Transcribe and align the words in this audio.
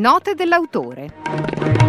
Note 0.00 0.34
dell'autore. 0.34 1.79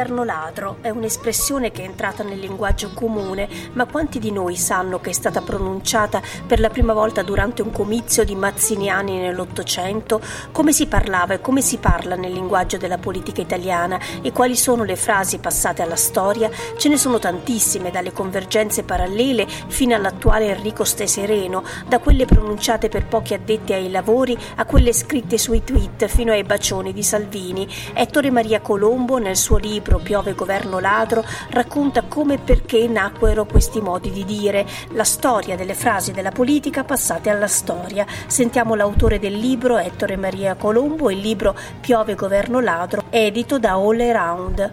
Governo 0.00 0.24
ladro 0.24 0.76
è 0.80 0.88
un'espressione 0.88 1.70
che 1.70 1.82
è 1.82 1.84
entrata 1.84 2.22
nel 2.22 2.38
linguaggio 2.38 2.90
comune, 2.94 3.46
ma 3.74 3.84
quanti 3.84 4.18
di 4.18 4.32
noi 4.32 4.56
sanno 4.56 4.98
che 4.98 5.10
è 5.10 5.12
stata 5.12 5.42
pronunciata 5.42 6.22
per 6.46 6.58
la 6.58 6.70
prima 6.70 6.94
volta 6.94 7.22
durante 7.22 7.60
un 7.60 7.70
comizio 7.70 8.24
di 8.24 8.34
mazziniani 8.34 9.18
nell'Ottocento? 9.18 10.22
Come 10.52 10.72
si 10.72 10.86
parlava 10.86 11.34
e 11.34 11.42
come 11.42 11.60
si 11.60 11.76
parla 11.76 12.14
nel 12.14 12.32
linguaggio 12.32 12.78
della 12.78 12.96
politica 12.96 13.42
italiana 13.42 14.00
e 14.22 14.32
quali 14.32 14.56
sono 14.56 14.84
le 14.84 14.96
frasi 14.96 15.36
passate 15.36 15.82
alla 15.82 15.96
storia? 15.96 16.50
Ce 16.78 16.88
ne 16.88 16.96
sono 16.96 17.18
tantissime, 17.18 17.90
dalle 17.90 18.12
convergenze 18.12 18.84
parallele 18.84 19.46
fino 19.46 19.94
all'attuale 19.94 20.46
Enrico 20.46 20.84
Stesereno, 20.84 21.62
da 21.86 21.98
quelle 21.98 22.24
pronunciate 22.24 22.88
per 22.88 23.04
pochi 23.04 23.34
addetti 23.34 23.74
ai 23.74 23.90
lavori 23.90 24.34
a 24.56 24.64
quelle 24.64 24.94
scritte 24.94 25.36
sui 25.36 25.62
tweet 25.62 26.06
fino 26.06 26.32
ai 26.32 26.44
bacioni 26.44 26.94
di 26.94 27.02
Salvini. 27.02 27.68
Ettore 27.92 28.30
Maria 28.30 28.62
Colombo 28.62 29.18
nel 29.18 29.36
suo 29.36 29.58
libro 29.58 29.88
Piove 29.98 30.34
governo 30.34 30.78
ladro 30.78 31.24
racconta 31.50 32.02
come 32.02 32.34
e 32.34 32.38
perché 32.38 32.86
nacquero 32.86 33.44
questi 33.44 33.80
modi 33.80 34.10
di 34.10 34.24
dire, 34.24 34.66
la 34.92 35.04
storia 35.04 35.56
delle 35.56 35.74
frasi 35.74 36.12
della 36.12 36.30
politica 36.30 36.84
passate 36.84 37.30
alla 37.30 37.46
storia. 37.46 38.06
Sentiamo 38.26 38.74
l'autore 38.74 39.18
del 39.18 39.36
libro, 39.36 39.78
Ettore 39.78 40.16
Maria 40.16 40.54
Colombo, 40.54 41.10
il 41.10 41.18
libro 41.18 41.56
Piove 41.80 42.14
governo 42.14 42.60
ladro, 42.60 43.04
edito 43.10 43.58
da 43.58 43.72
All 43.72 44.00
Around. 44.00 44.72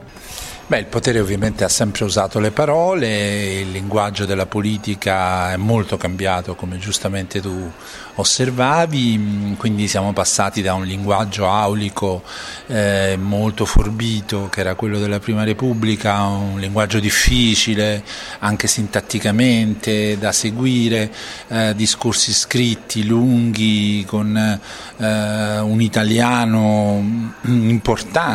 Beh, 0.70 0.80
il 0.80 0.86
potere 0.88 1.22
ovviamente 1.22 1.64
ha 1.64 1.70
sempre 1.70 2.04
usato 2.04 2.40
le 2.40 2.52
parole, 2.52 3.62
il 3.62 3.72
linguaggio 3.72 4.26
della 4.26 4.48
politica 4.48 5.54
è 5.54 5.56
molto 5.56 5.96
cambiato, 5.96 6.56
come 6.56 6.78
giustamente 6.78 7.40
tu 7.40 7.72
osservavi, 8.16 9.56
quindi 9.58 9.88
siamo 9.88 10.12
passati 10.12 10.62
da 10.62 10.74
un 10.74 10.84
linguaggio 10.84 11.48
aulico 11.48 12.22
eh, 12.66 13.16
molto 13.18 13.64
forbito, 13.64 14.50
che 14.52 14.60
era 14.60 14.76
quello 14.76 15.00
della 15.00 15.20
Prima 15.20 15.46
Repubblica, 15.46 16.24
un 16.24 16.60
linguaggio 16.60 17.00
difficile, 17.00 18.04
anche 18.40 18.68
sintatticamente, 18.68 20.18
da 20.18 20.34
seguire, 20.34 21.10
eh, 21.48 21.76
discorsi 21.76 22.34
scritti, 22.34 23.06
lunghi, 23.06 24.04
con 24.06 24.36
eh, 24.36 25.60
un 25.60 25.80
italiano 25.80 27.32
importante 27.44 28.27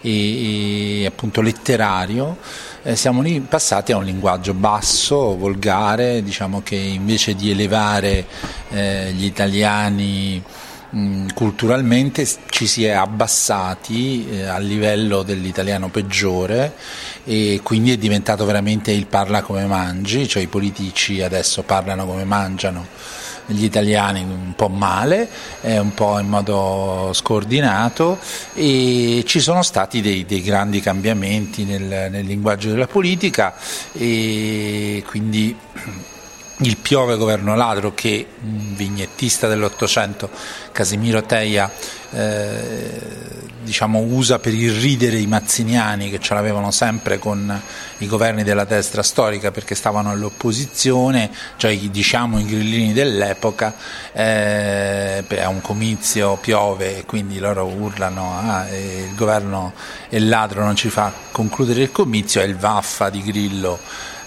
e, 0.00 1.02
e 1.02 1.06
appunto 1.06 1.40
letterario, 1.40 2.38
eh, 2.82 2.94
siamo 2.94 3.22
passati 3.48 3.92
a 3.92 3.96
un 3.96 4.04
linguaggio 4.04 4.54
basso, 4.54 5.36
volgare, 5.36 6.22
diciamo 6.22 6.62
che 6.62 6.76
invece 6.76 7.34
di 7.34 7.50
elevare 7.50 8.26
eh, 8.70 9.12
gli 9.12 9.24
italiani 9.24 10.42
mh, 10.90 11.32
culturalmente 11.34 12.26
ci 12.48 12.66
si 12.66 12.84
è 12.84 12.92
abbassati 12.92 14.28
eh, 14.30 14.44
a 14.44 14.58
livello 14.58 15.22
dell'italiano 15.22 15.88
peggiore 15.88 16.74
e 17.24 17.60
quindi 17.62 17.92
è 17.92 17.96
diventato 17.96 18.44
veramente 18.44 18.92
il 18.92 19.06
parla 19.06 19.42
come 19.42 19.66
mangi, 19.66 20.28
cioè 20.28 20.42
i 20.42 20.46
politici 20.46 21.22
adesso 21.22 21.62
parlano 21.62 22.06
come 22.06 22.24
mangiano 22.24 22.86
gli 23.46 23.64
italiani 23.64 24.22
un 24.22 24.52
po' 24.56 24.68
male, 24.68 25.28
eh, 25.60 25.78
un 25.78 25.94
po' 25.94 26.18
in 26.18 26.28
modo 26.28 27.10
scordinato 27.12 28.18
e 28.54 29.22
ci 29.26 29.40
sono 29.40 29.62
stati 29.62 30.00
dei, 30.00 30.24
dei 30.24 30.42
grandi 30.42 30.80
cambiamenti 30.80 31.64
nel, 31.64 32.10
nel 32.10 32.24
linguaggio 32.24 32.70
della 32.70 32.86
politica 32.86 33.54
e 33.92 35.02
quindi 35.06 35.56
il 36.60 36.76
piove 36.78 37.16
governo 37.16 37.54
ladro 37.54 37.92
che 37.92 38.26
un 38.42 38.74
vignettista 38.74 39.46
dell'Ottocento 39.46 40.30
Casimiro 40.72 41.22
Teia 41.22 41.70
eh, 42.10 43.00
diciamo, 43.62 43.98
usa 43.98 44.38
per 44.38 44.54
irridere 44.54 45.18
i 45.18 45.26
mazziniani 45.26 46.08
che 46.08 46.18
ce 46.20 46.32
l'avevano 46.32 46.70
sempre 46.70 47.18
con 47.18 47.60
i 47.98 48.06
governi 48.06 48.42
della 48.42 48.64
destra 48.64 49.02
storica 49.02 49.50
perché 49.50 49.74
stavano 49.74 50.10
all'opposizione, 50.10 51.30
cioè 51.56 51.76
diciamo 51.76 52.38
i 52.38 52.46
grillini 52.46 52.92
dell'epoca, 52.92 53.74
eh, 54.12 55.24
a 55.38 55.48
un 55.48 55.60
comizio 55.60 56.36
piove 56.36 56.98
e 56.98 57.04
quindi 57.04 57.38
loro 57.38 57.66
urlano 57.66 58.38
ah, 58.38 58.66
il 58.70 59.14
governo 59.14 59.74
è 60.08 60.18
ladro 60.20 60.64
non 60.64 60.76
ci 60.76 60.88
fa 60.88 61.12
concludere 61.32 61.82
il 61.82 61.92
comizio, 61.92 62.40
è 62.40 62.44
il 62.44 62.56
vaffa 62.56 63.10
di 63.10 63.22
Grillo 63.22 63.78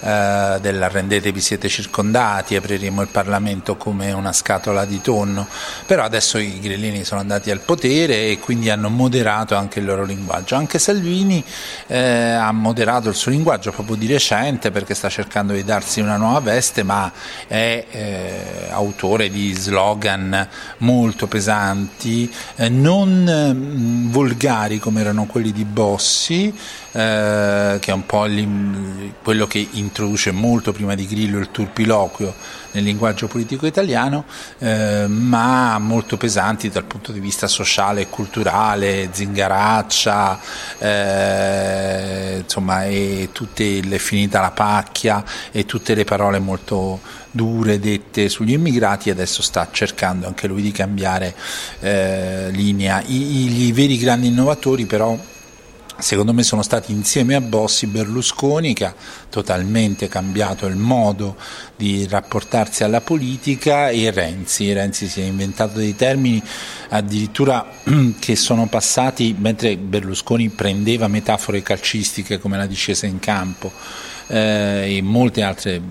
eh, 0.02 0.58
dell'arrendetevi 0.62 1.42
siete 1.42 1.68
circondati, 1.68 2.56
apriremo 2.56 3.02
il 3.02 3.10
Parlamento 3.10 3.76
come 3.76 4.12
una 4.12 4.32
scatola 4.32 4.86
di 4.86 5.02
tonno, 5.02 5.48
però 5.86 6.04
adesso 6.04 6.38
i 6.38 6.60
grillini 6.60 7.04
sono 7.04 7.20
andati 7.20 7.52
al 7.52 7.60
potere 7.60 8.30
e 8.30 8.40
quindi 8.40 8.70
hanno 8.70 8.90
moderato 8.90 9.56
anche 9.56 9.80
il 9.80 9.86
loro 9.86 10.04
linguaggio. 10.04 10.56
Anche 10.56 10.80
Salvini 10.80 11.44
eh, 11.88 12.32
ha 12.32 12.52
moderato 12.52 13.10
il 13.10 13.16
suo 13.16 13.32
linguaggio 13.32 13.72
proprio 13.72 13.96
di 13.96 14.08
recente 14.08 14.72
perché 14.72 14.94
sta 14.94 15.10
cercando 15.10 15.54
di 15.54 15.64
darsi 15.64 16.00
una 16.00 16.18
nuova 16.18 16.40
veste, 16.40 16.84
ma 16.84 17.12
è 17.48 17.86
eh, 17.90 18.68
autore 18.70 19.30
di 19.30 19.54
slogan 19.54 20.48
molto 20.78 21.28
pesanti, 21.28 22.32
eh, 22.56 22.70
non 22.70 23.54
mm, 23.54 24.12
volgari 24.12 24.80
come 24.80 25.02
erano 25.02 25.26
quelli 25.26 25.52
di 25.52 25.66
Bossi, 25.66 26.54
eh, 26.92 27.78
che 27.80 27.92
è 27.92 27.94
un 27.94 28.06
po' 28.06 28.28
quello 29.22 29.48
che 29.48 29.68
introduce 29.90 30.32
molto 30.32 30.72
prima 30.72 30.96
di 30.96 31.06
Grillo 31.06 31.40
il 31.40 31.52
turpiloquio 31.52 32.34
nel 32.72 32.84
linguaggio 32.84 33.28
politico 33.28 33.66
italiano, 33.66 34.26
eh, 34.60 35.08
ma 35.08 35.78
molto 35.80 36.18
pesanti 36.18 36.70
dal 36.70 36.84
punto 36.84 37.12
di 37.12 37.20
vista 37.20 37.48
sociale 37.48 38.02
e 38.02 38.10
culturale, 38.10 39.10
zingaraccia, 39.12 40.40
eh, 40.78 42.38
insomma, 42.44 42.86
e 42.86 43.30
tutte 43.32 43.82
le 43.82 43.98
finita 43.98 44.40
la 44.40 44.52
pacchia 44.52 45.24
e 45.52 45.66
tutte 45.66 45.96
le 45.96 46.04
parole 46.04 46.40
molto 46.40 47.00
dure 47.32 47.80
dette 47.80 48.30
sugli 48.30 48.54
immigrati, 48.54 49.10
adesso 49.10 49.42
sta 49.42 49.68
cercando 49.72 50.28
anche 50.28 50.48
lui 50.48 50.62
di 50.62 50.72
cambiare 50.72 51.36
eh, 51.80 52.50
linea. 52.52 53.02
I, 53.06 53.68
I 53.68 53.72
veri 53.72 53.98
grandi 53.98 54.28
innovatori 54.28 54.86
però 54.86 55.18
secondo 56.00 56.34
me 56.34 56.44
sono 56.44 56.62
stati 56.62 56.92
insieme 56.92 57.36
a 57.36 57.42
Bossi 57.42 57.88
Berlusconi 57.88 58.74
che 58.74 58.86
ha 58.86 58.94
totalmente 59.30 60.08
cambiato 60.08 60.66
il 60.66 60.76
modo 60.76 61.36
di 61.76 62.08
rapportarsi 62.08 62.84
alla 62.84 63.02
politica 63.02 63.90
e 63.90 64.10
Renzi. 64.12 64.72
Renzi 64.74 65.08
si 65.08 65.22
è 65.22 65.26
inventato 65.26 65.78
dei 65.78 65.96
termini 65.96 66.42
addirittura 66.90 67.66
che 68.20 68.36
sono 68.36 68.68
passati 68.68 69.36
mentre 69.38 69.78
Berlusconi 69.78 70.50
prendeva 70.50 71.08
metafore 71.08 71.62
calcistiche 71.62 72.40
come 72.40 72.58
la 72.58 72.66
discesa 72.66 73.06
in 73.06 73.20
campo 73.20 73.72
eh, 74.28 74.98
e 74.98 75.02
molte 75.02 75.42
altre 75.42 75.82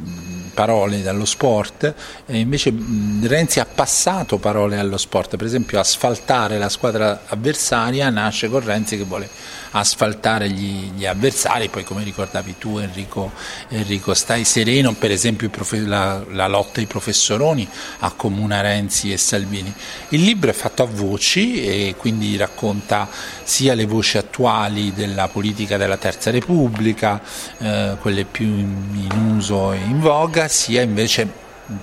parole 0.59 1.03
dallo 1.03 1.25
sport, 1.25 1.95
e 2.27 2.39
invece 2.39 2.75
Renzi 3.23 3.61
ha 3.61 3.65
passato 3.65 4.39
parole 4.39 4.77
allo 4.77 4.97
sport, 4.97 5.37
per 5.37 5.47
esempio 5.47 5.79
asfaltare 5.79 6.59
la 6.59 6.69
squadra 6.69 7.21
avversaria 7.27 8.10
nasce 8.10 8.49
con 8.49 8.65
Renzi 8.65 8.97
che 8.97 9.05
vuole 9.05 9.31
asfaltare 9.72 10.49
gli, 10.51 10.91
gli 10.93 11.07
avversari, 11.07 11.69
poi 11.69 11.84
come 11.84 12.03
ricordavi 12.03 12.57
tu 12.59 12.78
Enrico, 12.78 13.33
Enrico 13.69 14.15
stai 14.15 14.45
sereno, 14.45 14.95
per 14.95 15.10
esempio 15.10 15.51
la, 15.84 16.25
la, 16.31 16.47
lotta 16.47 16.81
ai 16.81 16.87
professoroni 16.87 17.69
accomuna 18.01 18.61
Renzi 18.61 19.13
e 19.13 19.16
Salvini. 19.16 19.72
Il 20.11 20.22
libro 20.22 20.51
è 20.51 20.54
fatto 20.54 20.83
a 20.83 20.87
voci 20.87 21.65
e 21.65 21.95
quindi 21.97 22.37
racconta 22.37 23.09
sia 23.43 23.75
le 23.75 23.87
voci 23.87 24.19
attuali 24.19 24.93
della 24.93 25.28
politica 25.28 25.77
della 25.77 25.97
Terza 25.97 26.31
Repubblica, 26.31 27.21
eh, 27.59 27.97
quelle 28.01 28.25
più 28.25 28.47
in, 28.47 29.09
in 29.11 29.34
uso 29.37 29.72
e 29.72 29.77
in 29.77 30.01
voga, 30.01 30.47
sia 30.48 30.83
invece 30.83 31.28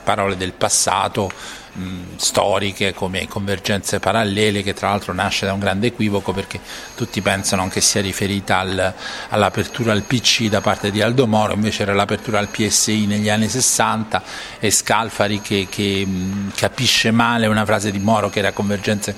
parole 0.04 0.36
del 0.36 0.54
passato 0.54 1.32
mh, 1.76 2.16
storiche 2.18 2.94
come 2.94 3.28
convergenze 3.28 4.00
parallele 4.00 4.64
che 4.64 4.74
tra 4.74 4.90
l'altro 4.90 5.14
nasce 5.14 5.46
da 5.46 5.54
un 5.54 5.60
grande 5.60 5.88
equivoco 5.88 6.32
perché 6.32 6.60
tutti 6.96 7.22
pensano 7.22 7.68
che 7.68 7.82
sia 7.82 8.02
riferita 8.02 8.60
al, 8.60 8.94
all'apertura 9.30 9.92
al 9.92 10.04
PC 10.04 10.48
da 10.48 10.62
parte 10.62 10.92
di 10.92 11.02
Aldo 11.02 11.28
Moro 11.28 11.54
invece 11.54 11.84
era 11.84 11.94
l'apertura 11.94 12.40
al 12.40 12.48
PSI 12.48 13.06
negli 13.06 13.30
anni 13.30 13.50
60 13.50 14.24
e 14.60 14.72
Scalfari 14.72 15.42
che, 15.42 15.68
che 15.70 16.06
mh, 16.06 16.54
capisce 16.56 17.12
male 17.12 17.48
una 17.48 17.66
frase 17.66 17.92
di 17.92 18.00
Moro 18.00 18.30
che 18.30 18.40
era 18.40 18.52
convergenze 18.52 19.16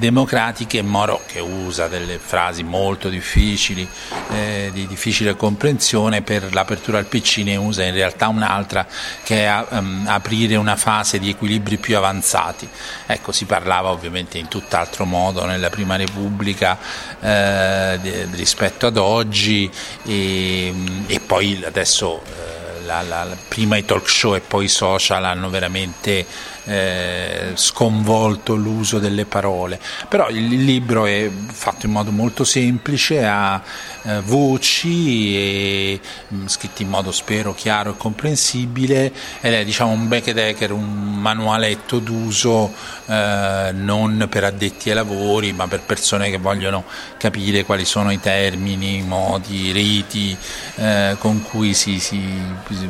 democratiche 0.00 0.78
e 0.78 0.82
Moro 0.82 1.22
che 1.26 1.40
usa 1.40 1.86
delle 1.86 2.18
frasi 2.18 2.62
molto 2.62 3.08
difficili, 3.08 3.86
eh, 4.32 4.70
di 4.72 4.86
difficile 4.86 5.36
comprensione 5.36 6.22
per 6.22 6.52
l'apertura 6.52 6.98
al 6.98 7.04
PC 7.04 7.42
ne 7.44 7.56
usa 7.56 7.84
in 7.84 7.92
realtà 7.92 8.28
un'altra 8.28 8.86
che 9.22 9.44
è 9.44 9.64
um, 9.68 10.04
aprire 10.06 10.56
una 10.56 10.76
fase 10.76 11.18
di 11.18 11.28
equilibri 11.28 11.76
più 11.76 11.96
avanzati. 12.00 12.68
Ecco, 13.06 13.32
si 13.32 13.44
parlava 13.44 13.90
ovviamente 13.90 14.38
in 14.38 14.48
tutt'altro 14.48 15.04
modo 15.04 15.44
nella 15.44 15.70
Prima 15.70 15.96
Repubblica 15.96 16.76
eh, 17.20 18.26
rispetto 18.32 18.86
ad 18.86 18.96
oggi 18.96 19.70
e, 20.04 20.74
e 21.06 21.20
poi 21.20 21.62
adesso 21.64 22.22
eh, 22.22 22.84
la, 22.84 23.02
la, 23.02 23.36
prima 23.48 23.76
i 23.76 23.84
talk 23.84 24.08
show 24.08 24.34
e 24.34 24.40
poi 24.40 24.64
i 24.64 24.68
social 24.68 25.24
hanno 25.24 25.48
veramente 25.48 26.26
eh, 26.64 27.52
sconvolto 27.54 28.54
l'uso 28.54 28.98
delle 28.98 29.24
parole, 29.24 29.78
però 30.08 30.28
il, 30.28 30.48
libro 30.64 31.06
è 31.06 31.30
fatto 31.30 31.86
in 31.86 31.92
modo 31.92 32.10
molto 32.10 32.44
semplice, 32.44 33.24
ha 33.24 33.62
eh, 34.02 34.20
voci 34.20 35.36
e, 35.36 36.00
mh, 36.28 36.36
mm, 36.36 36.46
scritti 36.46 36.82
in 36.82 36.88
modo 36.88 37.12
spero 37.12 37.54
chiaro 37.54 37.90
e 37.90 37.96
comprensibile 37.96 39.12
ed 39.40 39.52
è 39.52 39.64
diciamo 39.64 39.92
un 39.92 40.08
Beckedecker, 40.08 40.72
un 40.72 41.14
manualetto 41.14 41.98
d'uso 41.98 42.72
eh, 43.06 43.70
non 43.72 44.26
per 44.30 44.44
addetti 44.44 44.88
ai 44.88 44.94
lavori 44.94 45.52
ma 45.52 45.66
per 45.68 45.80
persone 45.80 46.30
che 46.30 46.38
vogliono 46.38 46.84
capire 47.16 47.64
quali 47.64 47.84
sono 47.84 48.10
i 48.10 48.20
termini, 48.20 48.96
i 48.96 49.02
modi, 49.02 49.66
i 49.66 49.72
riti 49.72 50.36
eh, 50.76 51.16
con 51.18 51.42
cui 51.42 51.74
si, 51.74 51.98
si, 51.98 52.22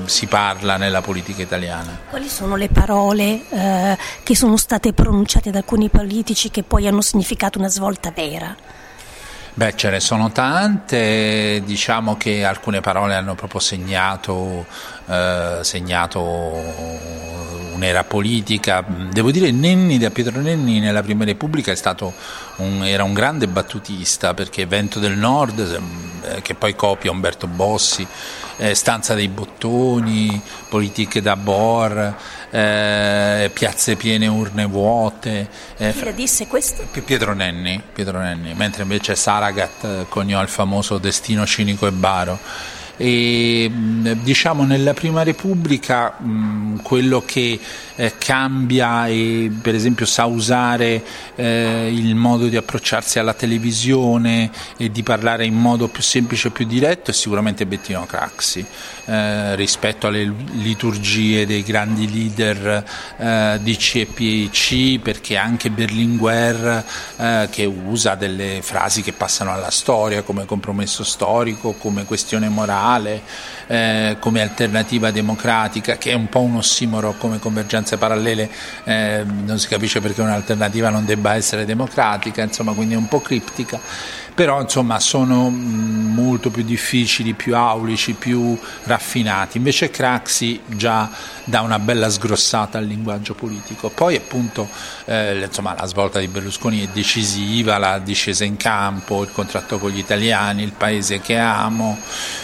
si, 0.05 0.27
parla 0.27 0.77
nella 0.77 1.01
politica 1.01 1.43
italiana. 1.43 1.99
Quali 2.09 2.29
sono 2.29 2.57
le 2.57 2.69
parole 2.69 3.43
eh, 3.61 3.99
che 4.23 4.35
sono 4.35 4.57
state 4.57 4.93
pronunciate 4.93 5.51
da 5.51 5.59
alcuni 5.59 5.91
politici 5.91 6.51
che 6.51 6.63
poi 6.63 6.87
hanno 6.87 7.03
significato 7.03 7.59
una 7.59 7.69
svolta 7.69 8.11
vera? 8.11 8.57
Beh, 9.53 9.77
ce 9.77 9.91
ne 9.91 10.01
sono 10.01 10.33
tante, 10.33 11.61
diciamo 11.65 12.17
che 12.17 12.45
alcune 12.45 12.81
parole 12.81 13.15
hanno 13.15 13.35
proprio 13.35 13.61
segnato, 13.61 14.65
eh, 15.07 15.59
segnato 15.61 16.21
un'era 17.75 18.05
politica. 18.05 18.83
Devo 18.87 19.31
dire 19.31 19.51
Nenni, 19.51 19.99
da 19.99 20.11
Pietro 20.11 20.41
Nenni 20.41 20.81
nella 20.81 21.03
Prima 21.03 21.25
Repubblica 21.25 21.75
un, 22.57 22.85
era 22.85 23.05
un 23.05 23.13
grande 23.13 23.49
battutista 23.49 24.35
perché 24.35 24.67
Vento 24.67 24.99
del 24.99 25.19
Nord, 25.19 25.81
eh, 26.23 26.43
che 26.43 26.55
poi 26.55 26.75
copia 26.75 27.11
Umberto 27.11 27.47
Bossi, 27.47 28.07
eh, 28.61 28.75
Stanza 28.75 29.15
dei 29.15 29.29
Bottoni, 29.29 30.41
Politiche 30.69 31.23
da 31.23 31.35
Bor, 31.35 32.15
eh, 32.51 33.51
Piazze 33.53 33.97
piene, 33.97 34.27
urne 34.27 34.67
vuote. 34.67 35.49
Eh, 35.79 35.93
Chi 35.93 36.05
le 36.05 36.15
disse 36.15 36.47
questo? 36.47 36.87
Pietro 37.03 37.33
Nenni, 37.33 37.83
Pietro 37.93 38.19
Nenni, 38.19 38.53
mentre 38.53 38.83
invece 38.83 39.17
Saragat 39.17 39.85
eh, 39.85 40.07
coniò 40.09 40.43
il 40.43 40.49
famoso 40.49 40.99
Destino 40.99 41.47
cinico 41.47 41.87
e 41.87 41.93
baro 41.93 42.39
e 43.03 43.71
diciamo 44.21 44.65
nella 44.65 44.93
prima 44.93 45.23
repubblica 45.23 46.17
mh, 46.19 46.83
quello 46.83 47.23
che 47.25 47.59
eh, 47.95 48.13
cambia 48.19 49.07
e 49.07 49.51
per 49.63 49.75
esempio 49.75 50.05
sa 50.05 50.27
usare 50.27 51.03
eh, 51.35 51.89
il 51.91 52.15
modo 52.15 52.49
di 52.49 52.57
approcciarsi 52.57 53.19
alla 53.19 53.33
televisione 53.33 54.51
e 54.77 54.91
di 54.91 55.03
parlare 55.03 55.47
in 55.47 55.55
modo 55.55 55.89
più 55.89 56.03
semplice 56.03 56.49
e 56.49 56.51
più 56.51 56.67
diretto 56.67 57.11
è 57.11 57.15
sicuramente 57.15 57.65
Bettino 57.65 58.05
Craxi 58.05 58.67
eh, 59.07 59.57
rispetto 59.57 60.07
alle 60.07 60.31
liturgie 60.53 61.47
dei 61.47 61.63
grandi 61.63 62.11
leader 62.11 62.85
eh, 63.17 63.59
di 63.63 63.79
CEPC 63.79 65.01
perché 65.01 65.39
anche 65.39 65.71
Berlinguer 65.71 66.85
eh, 67.17 67.49
che 67.51 67.65
usa 67.65 68.15
delle 68.15 68.59
frasi 68.61 69.01
che 69.01 69.15
passano 69.15 69.53
alla 69.53 69.71
storia 69.71 70.21
come 70.21 70.45
compromesso 70.45 71.03
storico, 71.03 71.73
come 71.73 72.05
questione 72.05 72.51
morale 72.51 72.89
liberale 72.91 73.23
eh, 73.67 74.17
come 74.19 74.43
alternativa 74.43 75.11
democratica, 75.11 75.97
che 75.97 76.11
è 76.11 76.15
un 76.15 76.29
po' 76.29 76.41
un 76.41 76.57
ossimoro 76.57 77.15
come 77.17 77.39
convergenze 77.39 77.97
parallele, 77.97 78.51
eh, 78.85 79.25
non 79.25 79.59
si 79.59 79.69
capisce 79.69 80.01
perché 80.01 80.21
un'alternativa 80.21 80.89
non 80.91 81.05
debba 81.05 81.35
essere 81.35 81.65
democratica, 81.65 82.43
insomma, 82.43 82.73
quindi 82.73 82.95
è 82.95 82.97
un 82.97 83.09
po' 83.09 83.21
criptica 83.21 83.79
però 84.41 84.59
insomma 84.59 84.99
sono 85.01 85.51
mm, 85.51 86.15
molto 86.15 86.49
più 86.49 86.63
difficili, 86.63 87.35
più 87.35 87.55
aulici, 87.55 88.15
più 88.15 88.59
raffinati. 88.85 89.59
Invece 89.59 89.91
Craxi 89.91 90.63
già 90.65 91.11
dà 91.45 91.61
una 91.61 91.79
bella 91.79 92.09
sgrossata 92.09 92.79
al 92.79 92.87
linguaggio 92.87 93.35
politico. 93.35 93.91
Poi 93.91 94.17
appunto 94.17 94.67
eh, 95.05 95.43
insomma, 95.45 95.75
la 95.79 95.85
svolta 95.85 96.21
di 96.21 96.29
Berlusconi 96.29 96.83
è 96.83 96.89
decisiva, 96.91 97.77
la 97.77 97.99
discesa 97.99 98.45
in 98.45 98.57
campo, 98.57 99.25
il 99.25 99.31
contratto 99.31 99.79
con 99.79 99.91
gli 99.91 99.99
italiani, 99.99 100.63
il 100.63 100.73
paese 100.73 101.21
che 101.21 101.37
amo. 101.37 101.99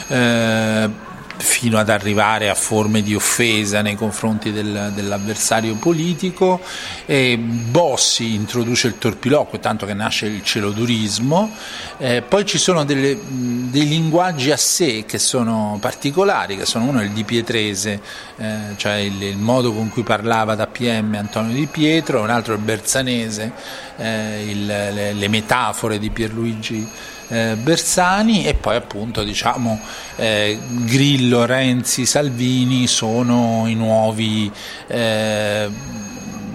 Eh, 0.08 1.05
fino 1.38 1.78
ad 1.78 1.88
arrivare 1.88 2.48
a 2.48 2.54
forme 2.54 3.02
di 3.02 3.14
offesa 3.14 3.82
nei 3.82 3.94
confronti 3.94 4.52
del, 4.52 4.92
dell'avversario 4.94 5.74
politico. 5.74 6.60
E 7.04 7.36
Bossi 7.38 8.34
introduce 8.34 8.88
il 8.88 8.98
torpiloquio, 8.98 9.60
tanto 9.60 9.86
che 9.86 9.94
nasce 9.94 10.26
il 10.26 10.42
celodurismo. 10.42 11.50
Eh, 11.98 12.22
poi 12.22 12.44
ci 12.44 12.58
sono 12.58 12.84
delle, 12.84 13.18
dei 13.26 13.88
linguaggi 13.88 14.50
a 14.50 14.56
sé 14.56 15.04
che 15.06 15.18
sono 15.18 15.78
particolari, 15.80 16.56
che 16.56 16.66
sono 16.66 16.84
uno 16.84 17.02
il 17.02 17.10
di 17.10 17.24
Pietrese, 17.24 18.00
eh, 18.36 18.74
cioè 18.76 18.94
il, 18.94 19.22
il, 19.22 19.36
modo 19.36 19.72
con 19.72 19.88
cui 19.88 20.02
parlava 20.02 20.54
da 20.54 20.66
PM 20.66 21.14
Antonio 21.14 21.54
Di 21.54 21.66
Pietro, 21.66 22.20
un 22.20 22.30
altro 22.30 22.54
il 22.54 22.60
Berzanese, 22.60 23.52
eh, 23.96 24.44
il, 24.46 24.66
le, 24.66 25.12
le 25.12 25.28
metafore 25.28 25.98
di 25.98 26.10
Pierluigi 26.10 27.14
eh, 27.28 27.56
Bersani 27.56 28.46
e 28.46 28.54
poi 28.54 28.76
appunto 28.76 29.22
diciamo 29.22 29.80
eh, 30.16 30.58
Grillo, 30.84 31.44
Renzi, 31.44 32.06
Salvini 32.06 32.86
sono 32.86 33.64
i 33.66 33.74
nuovi 33.74 34.50
eh, 34.86 35.68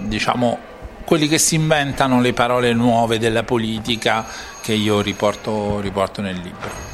diciamo 0.04 0.70
quelli 1.04 1.28
che 1.28 1.38
si 1.38 1.56
inventano 1.56 2.20
le 2.20 2.32
parole 2.32 2.72
nuove 2.72 3.18
della 3.18 3.42
politica 3.42 4.24
che 4.62 4.72
io 4.72 5.00
riporto, 5.00 5.80
riporto 5.80 6.22
nel 6.22 6.36
libro. 6.36 6.90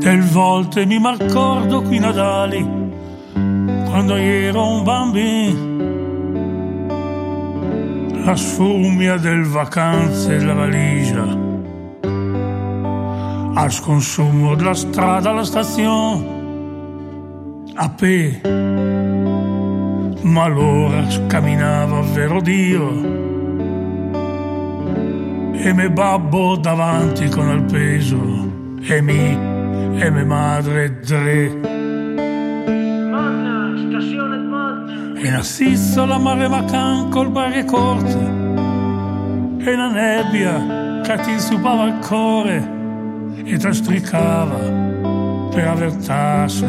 Del 0.00 0.22
volte 0.22 0.84
mi 0.86 0.98
malcordo 0.98 1.82
qui 1.82 1.98
Nadali, 1.98 2.62
quando 3.84 4.16
ero 4.16 4.66
un 4.66 4.82
bambino 4.82 5.73
la 8.24 8.36
sfumia 8.36 9.18
del 9.18 9.44
vacanze 9.44 10.36
e 10.36 10.40
la 10.40 10.54
valigia, 10.54 11.26
al 13.54 13.70
sconsumo 13.70 14.54
della 14.54 14.72
strada 14.72 15.28
alla 15.28 15.44
stazione, 15.44 16.24
a 17.74 17.90
pe, 17.90 18.40
ma 20.22 20.42
allora 20.42 21.06
camminava 21.26 22.00
vero 22.00 22.40
Dio? 22.40 23.12
E 25.52 25.72
me 25.74 25.90
babbo 25.90 26.56
davanti 26.56 27.28
con 27.28 27.50
il 27.50 27.64
peso 27.64 28.22
e 28.80 29.02
mi 29.02 29.52
e 30.00 30.10
me 30.10 30.24
madre 30.24 30.98
tre 31.00 31.73
e 35.24 35.30
nassisso 35.30 36.04
la 36.04 36.18
mare 36.18 36.48
macan 36.48 37.08
col 37.08 37.30
bare 37.30 37.64
corte 37.64 38.18
e 39.58 39.74
la 39.74 39.88
nebbia 39.88 41.00
che 41.00 41.16
ti 41.22 41.30
insupava 41.30 41.84
il 41.84 41.98
cuore 42.06 42.70
e 43.42 43.56
ti 43.56 43.72
stricava 43.72 44.58
per 45.48 45.66
avvertarsi 45.66 46.66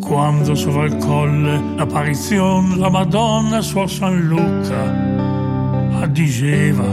quando 0.00 0.54
sopra 0.54 0.84
il 0.84 0.96
colle 0.98 1.60
l'apparizione 1.74 2.76
la 2.76 2.88
Madonna 2.88 3.60
suor 3.62 3.90
San 3.90 4.20
Luca 4.20 6.02
addiceva 6.02 6.84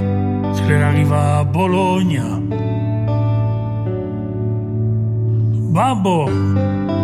che 0.56 0.64
le 0.66 0.84
arriva 0.84 1.38
a 1.38 1.46
Bologna 1.46 2.42
Babbo, 5.70 6.26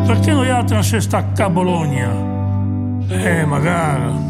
perché 0.05 0.31
noi 0.31 0.49
altri 0.49 0.75
non 0.75 0.83
si 0.83 0.99
stacca 0.99 1.45
a 1.45 1.49
Bologna? 1.49 2.37
Eh, 3.11 3.43
magari. 3.43 4.27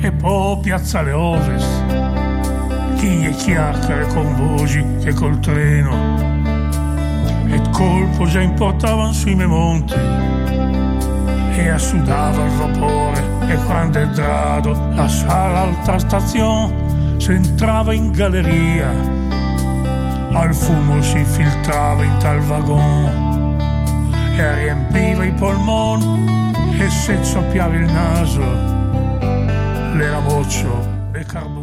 E 0.00 0.12
poi 0.12 0.58
piazzale 0.60 1.12
Ovest, 1.12 1.84
chi 2.96 3.26
è 3.26 3.30
chiacchiere 3.30 4.06
con 4.06 4.34
voci 4.36 4.82
che 5.02 5.12
col 5.12 5.38
treno 5.40 6.35
e 7.48 7.60
colpo 7.70 8.26
già 8.26 8.40
importavan 8.40 9.12
sui 9.12 9.34
monti. 9.34 9.94
E 11.58 11.68
assudava 11.68 12.44
il 12.44 12.50
vapore 12.52 13.24
e 13.48 13.56
quando 13.64 13.98
è 13.98 14.02
entrato 14.02 14.72
la 14.94 15.08
sala 15.08 15.60
alta 15.60 15.98
stazione 15.98 17.18
si 17.18 17.32
entrava 17.32 17.92
in 17.92 18.12
galleria. 18.12 18.90
Al 20.32 20.54
fumo 20.54 21.00
si 21.02 21.24
filtrava 21.24 22.04
in 22.04 22.16
tal 22.18 22.40
vagon 22.40 23.56
e 24.36 24.54
riempiva 24.54 25.24
i 25.24 25.32
polmoni 25.32 26.42
e 26.78 26.90
se 26.90 27.22
zoppiava 27.24 27.74
il 27.74 27.90
naso. 27.90 28.42
L'era 29.96 30.20
boccio 30.20 31.08
e 31.12 31.24
carbone 31.24 31.55